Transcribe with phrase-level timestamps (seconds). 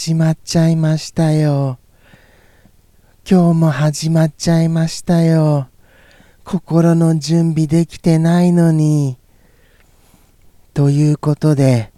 [0.00, 1.76] 始まっちゃいましたよ。
[3.28, 5.66] 今日も始まっちゃいましたよ。
[6.44, 9.18] 心の準備できてないのに。
[10.72, 11.92] ということで、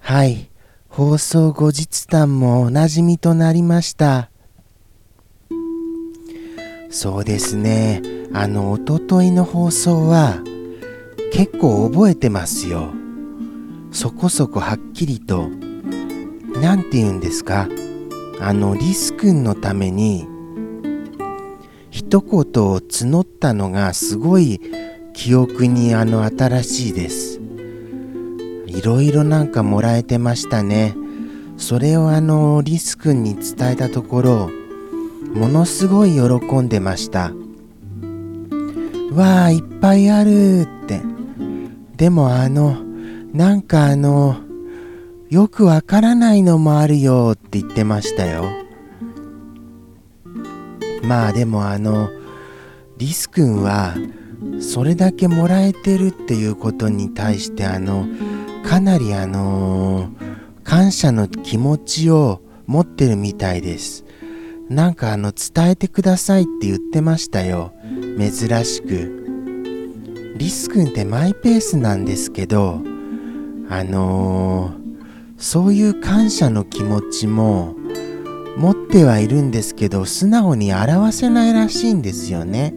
[0.00, 0.50] はい、
[0.90, 4.28] 放送後日談もおなじみとなりました。
[6.90, 8.02] そうですね、
[8.34, 10.42] あの、おとといの放送は
[11.32, 12.90] 結構覚えてますよ。
[13.92, 15.48] そこそこはっきりと、
[16.60, 17.68] 何て言うんですか、
[18.40, 20.26] あの、リス君のために
[21.90, 24.60] 一言を募ったのがすごい
[25.12, 27.40] 記憶にあの新しいです。
[28.66, 30.94] いろいろなんかもらえてましたね。
[31.56, 34.50] それをあのリス君に伝えたところ
[35.34, 37.32] ものすごい喜んでました。
[39.12, 41.00] わあいっぱいあるって。
[41.96, 42.76] でもあの
[43.32, 44.36] なんかあの
[45.30, 48.50] よくわからないのもあるよって言ってましたよ。
[51.04, 52.10] まあでもあの
[52.98, 53.94] リス君は
[54.60, 58.06] それだけもらえてるっていうことに対してあの
[58.64, 60.10] かなりあの
[60.64, 64.04] 感謝の気持ちを持ってるみたいです。
[64.68, 67.72] なんかあの伝えてくださいって言ってましたよ。
[68.18, 69.20] 珍しく。
[70.36, 72.82] リス君ってマイペースなんですけど
[73.68, 74.79] あのー、
[75.40, 77.74] そういう感謝の気持ちも
[78.58, 82.74] 持ってはいるんですけど素直に表せないらしいんですよね。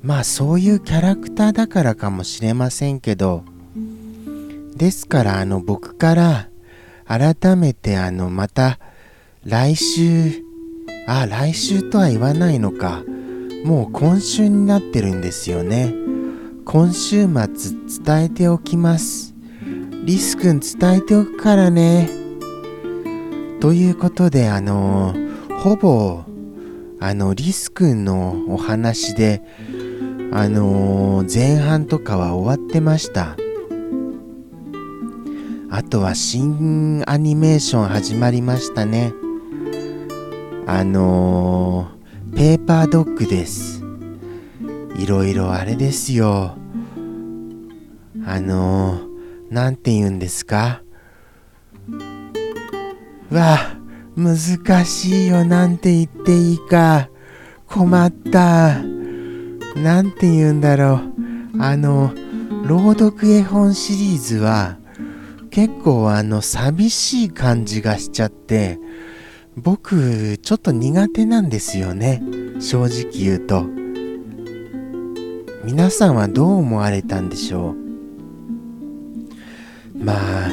[0.00, 3.44] まあそういうキャラクターだからかもしれませんけど
[4.76, 6.48] ですからあの僕から
[7.06, 8.78] 改めてあのまた
[9.44, 10.44] 来週
[11.06, 13.02] あ来週とは言わないのか
[13.64, 15.94] もう今週になってるんですよね。
[16.64, 19.31] 今週末伝えておきます。
[20.04, 22.08] リス君伝えておくからね
[23.60, 25.14] ということで、あの、
[25.60, 26.24] ほぼ、
[26.98, 29.42] あの、リス君のお話で、
[30.32, 33.36] あの、前半とかは終わってました。
[35.70, 39.12] あとは新アニメーション始まりましたね。
[40.66, 41.92] あの、
[42.34, 43.84] ペーパードッグです。
[44.98, 46.56] いろいろあれですよ。
[48.26, 49.11] あのー、
[49.52, 50.80] なんて言うんですか？
[53.30, 53.76] わあ、
[54.16, 57.10] 難しいよ、なんて言っていいか。
[57.66, 58.78] 困った。
[59.76, 61.62] なんて言うんだろう。
[61.62, 62.14] あの、
[62.64, 64.78] 朗読絵本シリーズは、
[65.50, 68.78] 結構あの、寂しい感じがしちゃって、
[69.56, 72.22] 僕、ちょっと苦手なんですよね。
[72.58, 73.66] 正直言うと。
[75.62, 77.81] 皆さんはどう思われたんでしょう？
[80.02, 80.50] まあ、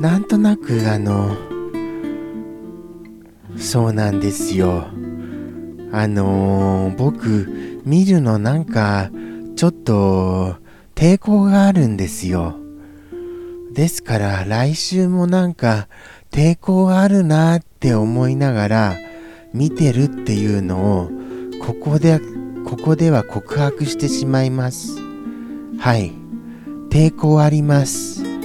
[0.00, 1.36] なんとなくあの、
[3.58, 4.86] そうなんですよ。
[5.92, 9.10] あのー、僕、見るのなんか、
[9.56, 10.56] ちょっと、
[10.94, 12.56] 抵抗があるんですよ。
[13.72, 15.88] ですから、来週もなんか、
[16.30, 18.96] 抵抗があるなって思いながら、
[19.52, 21.10] 見てるっていうのを、
[21.62, 22.20] ここで、
[22.64, 24.98] ここでは告白してしまいます。
[25.78, 26.12] はい。
[26.90, 28.35] 抵抗あります。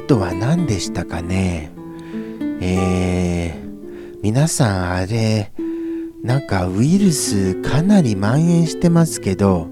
[0.00, 1.70] あとは何でしたかね？
[2.62, 5.52] えー、皆さんあれ、
[6.24, 9.68] なんかウイルスかなり蔓延してますけど、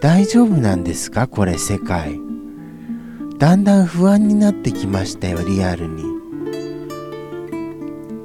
[0.00, 1.28] 大丈夫なんですか？
[1.28, 2.18] これ世界。
[3.38, 6.02] だんだん不安になってきましたよ、リアルに。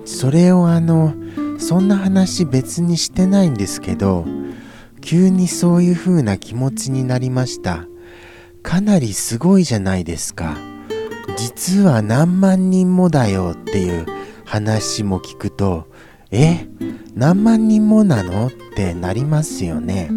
[0.05, 1.13] それをあの、
[1.59, 4.25] そんな話別にしてないんですけど、
[4.99, 7.85] 急にそういう風な気持ちになりました。
[8.63, 10.57] かなりすごいじゃないですか。
[11.39, 14.05] 実は何万人もだよっていう
[14.43, 15.87] 話も聞くと、
[16.31, 16.67] え
[17.15, 20.11] 何万人もなのってなりますよね。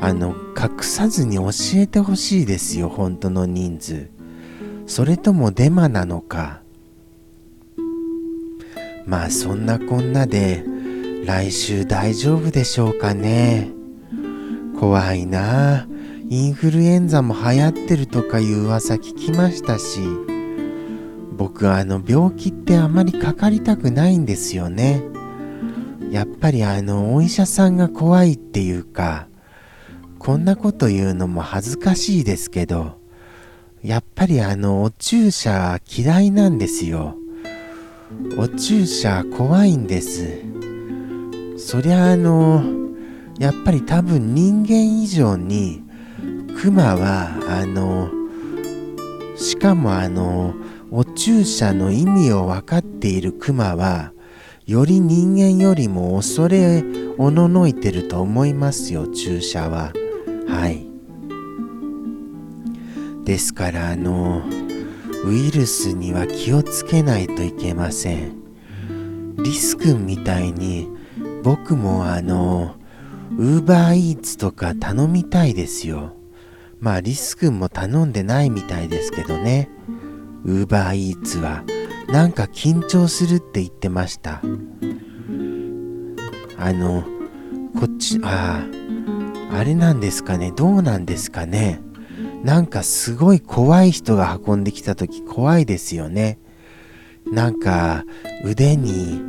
[0.00, 4.08] あの、隠さずに教えてほしいですよ、本当の人数。
[4.86, 6.62] それともデマなのか。
[9.04, 10.64] まあそんなこんなで、
[11.26, 13.68] 来週大丈夫でしょうかね。
[14.80, 15.91] 怖いなあ。
[16.34, 20.00] インフルエンザも流行ってるとかいう噂聞きましたし
[21.36, 25.02] 僕あの病気ってあまりかかりたくないんですよね。
[26.10, 29.28] やっぱりあのお医者さんが怖いっていうか
[30.18, 32.98] こんなこと言うのも恥ずかしいですけど
[33.82, 37.14] やっぱりあのお注射嫌いなんですよ。
[38.38, 40.40] お注射怖いんです。
[41.58, 42.64] そりゃあの
[43.38, 45.91] やっぱり多分人間以上に
[46.60, 48.10] クマはあの
[49.36, 50.54] しかもあの
[50.90, 54.12] お注射の意味を分かっているクマは
[54.66, 56.84] より人間よりも恐れ
[57.18, 59.92] おののいてると思いますよ注射は。
[60.46, 60.86] はい。
[63.24, 64.42] ですからあの
[65.24, 68.42] ウイルスには気をつけないといけません。
[69.42, 70.88] リス君みたいに
[71.42, 72.76] 僕もあの
[73.36, 76.21] ウーバーイーツとか頼みたいですよ。
[76.82, 79.70] まあリス君も頼んでないみたいですけどね。
[80.44, 81.62] ウーバーイーツは
[82.08, 84.42] なんか緊張するって言ってました。
[86.58, 87.04] あの
[87.78, 88.66] こっちあ
[89.52, 90.50] ああれなんですかね？
[90.56, 91.80] どうなんですかね？
[92.42, 96.40] なんかすごい怖い人が運んできた時怖いですよね。
[97.30, 98.04] なんか
[98.44, 99.22] 腕に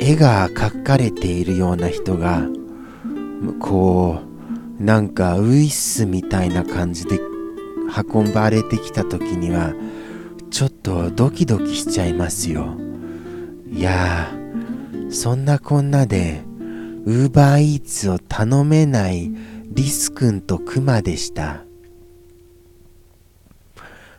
[0.00, 2.42] 絵が描かれているような人が
[3.60, 4.25] こう
[4.78, 7.18] なんかウイスみたいな感じで
[8.12, 9.72] 運ばれてきた時には
[10.50, 12.76] ちょっとドキドキしちゃいますよ。
[13.70, 14.30] いや
[15.10, 16.42] そんなこんなで
[17.04, 19.30] ウーバーイーツを頼めない
[19.70, 21.62] リス君とクマでした。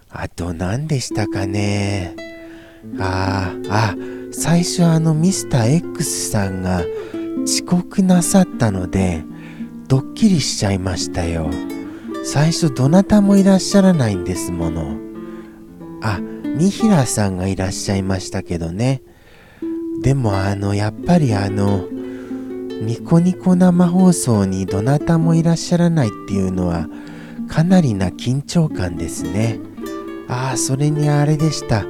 [0.09, 2.15] あと何でしたかね。
[2.99, 3.95] あーあ
[4.31, 6.83] 最初あのミスター X さんが
[7.43, 9.23] 遅刻なさったので
[9.87, 11.49] ドッキリしちゃいましたよ。
[12.25, 14.97] 最初どなたもいらっしゃらないんですもの。
[16.01, 19.01] あ三平さんがいらっしゃいましたけどね。
[20.01, 21.87] でもあのやっぱりあの
[22.81, 26.87] ニコニコ生放送にどなたもいらっしゃらないっていうのは
[27.47, 29.59] かなりな緊張感ですね。
[30.27, 31.85] ああそれにあれでした。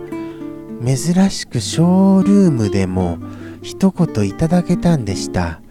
[0.85, 3.17] 珍しくショールームでも
[3.63, 5.61] 一言いただけたんでした。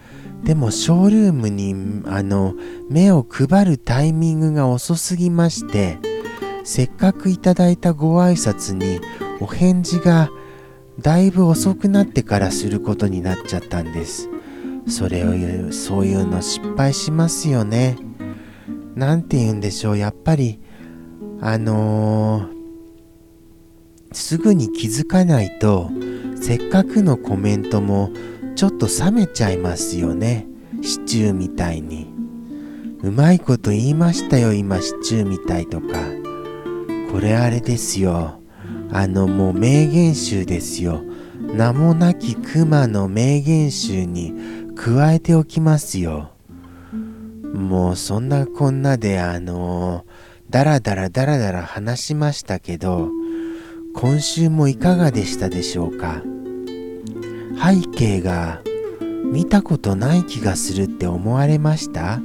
[0.46, 1.74] でもショールームに
[2.06, 2.54] あの
[2.88, 5.98] 目を配るタイミングが遅すぎまして
[6.62, 9.00] せっかくいただいたご挨拶に
[9.40, 10.30] お返事が
[11.00, 14.30] だいぶ遅くなってからすることになっちゃったんです。
[14.88, 17.98] それを言うそういうの失敗しますよね。
[18.94, 20.58] なんて言うんでしょうやっぱり
[21.40, 22.48] あのー、
[24.12, 25.90] すぐに気づかないと
[26.40, 28.10] せっかくのコメントも
[28.56, 30.46] ちょっと冷めちゃいますよね。
[30.82, 32.10] シチューみたいに。
[33.02, 35.86] うまいこと言いましたよ今シチューみたいとか。
[37.12, 38.40] これあれですよ。
[38.90, 41.02] あのもう名言集ですよ。
[41.54, 44.32] 名もなき熊の名言集に
[44.74, 46.30] 加えておきますよ。
[47.52, 50.06] もうそんなこんなであの
[50.48, 53.10] だらだらだらだら話しましたけど
[53.94, 56.22] 今週もいかがでしたでしょうか？
[57.58, 58.60] 背景が
[59.24, 62.20] 見たことない気がするって思われました？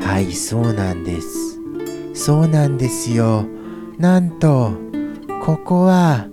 [0.00, 1.60] はいそうなんです。
[2.14, 3.46] そうなんですよ。
[3.98, 4.72] なんと
[5.42, 6.28] ここは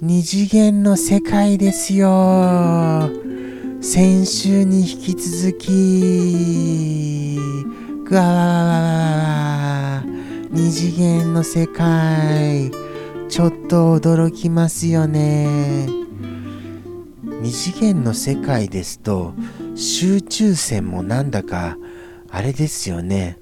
[0.00, 3.10] 二次元の世界ですよ。
[3.80, 7.38] 先週に引き続き
[8.04, 8.34] ぐわわわ
[9.98, 10.04] わ
[10.50, 12.70] 二次元の世界
[13.28, 16.01] ちょっと驚きますよね。
[17.42, 19.34] 二次元の世界ですと
[19.74, 21.76] 集中線もなんだか
[22.30, 23.36] あれですよね。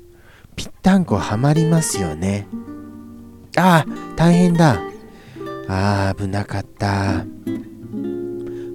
[0.57, 2.49] ぴったんこはまりますよね。
[3.59, 4.81] ああ大変だ。
[5.69, 7.27] ああ危なかった。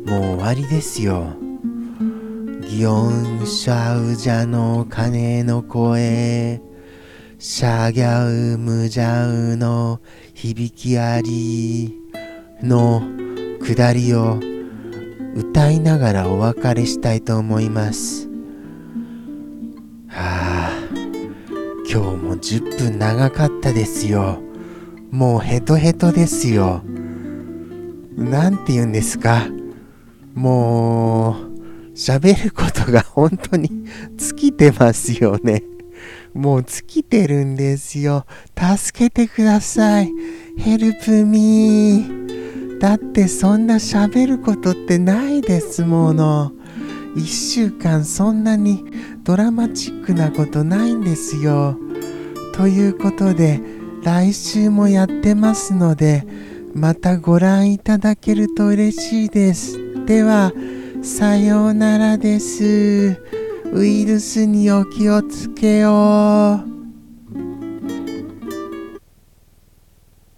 [0.06, 1.34] もう終わりですよ。
[2.70, 6.62] ギオンシャウジャの鐘の声。
[7.40, 10.02] シャギャウムジャウの
[10.36, 11.96] 響きあり
[12.62, 13.02] の
[13.64, 14.40] 下りを
[15.36, 18.30] 歌いながらお別れしたいと思います。
[20.08, 20.90] はあ
[21.92, 24.40] 今日も10分長かったですよ。
[25.12, 26.84] もうヘトヘトですよ。
[28.16, 29.48] なんて言うんですか？
[30.34, 33.70] もう喋ることが本当に
[34.16, 35.64] 尽きてますよね。
[36.34, 38.26] もう尽きてるんですよ。
[38.58, 40.12] 助けてください。
[40.58, 42.45] ヘルプミー。
[42.80, 46.52] だってそんな喋ることってないですもの。
[47.16, 48.84] 一週間そんなに
[49.24, 51.78] ドラマチックなことないんですよ。
[52.54, 53.62] ということで
[54.04, 56.26] 来週もやってますので
[56.74, 59.80] またご覧いただけると嬉しいです。
[60.06, 60.52] では
[61.02, 63.22] さようならです。
[63.72, 66.75] ウイルスにお気をつけよう。